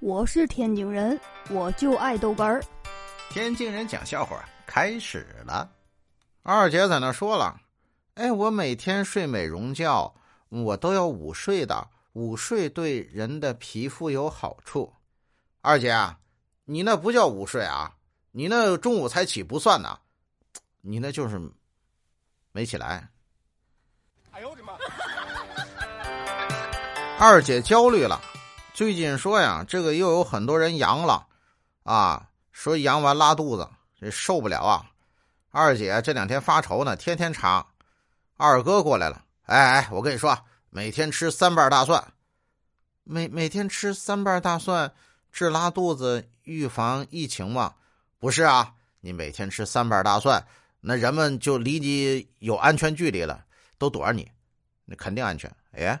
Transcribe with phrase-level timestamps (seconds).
[0.00, 1.20] 我是天津人，
[1.50, 2.62] 我就爱豆干儿。
[3.30, 5.68] 天津人讲笑话开始了。
[6.44, 7.60] 二姐在那说了
[8.14, 10.14] ：“哎，我每天睡美容觉，
[10.50, 11.88] 我都要午睡的。
[12.12, 14.92] 午睡对人的皮肤有好处。”
[15.62, 16.20] 二姐啊，
[16.64, 17.96] 你那不叫午睡啊，
[18.30, 19.98] 你那中午才起不算呢，
[20.80, 21.40] 你那就是
[22.52, 23.08] 没起来。
[24.30, 24.74] 哎呦我的妈！
[27.18, 28.22] 二姐焦虑了。
[28.78, 31.26] 最近说呀，这个又有很多人阳了，
[31.82, 33.68] 啊，说阳完拉肚子，
[34.00, 34.86] 这受不了啊。
[35.50, 37.66] 二姐这两天发愁呢，天天查。
[38.36, 40.38] 二哥过来了，哎哎，我跟你说，
[40.70, 42.12] 每天吃三瓣大蒜，
[43.02, 44.92] 每每天吃三瓣大蒜
[45.32, 47.74] 治拉肚子，预防疫情吗？
[48.20, 50.46] 不是啊，你每天吃三瓣大蒜，
[50.82, 53.44] 那人们就离你有安全距离了，
[53.76, 54.30] 都躲着你，
[54.84, 55.52] 那肯定安全。
[55.72, 56.00] 哎。